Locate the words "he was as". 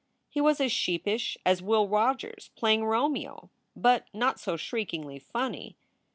0.31-0.71